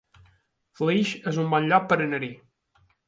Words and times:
Flix 0.79 1.11
es 1.33 1.37
un 1.43 1.53
bon 1.57 1.67
lloc 1.73 1.85
per 1.93 1.99
anar-hi 2.07 2.31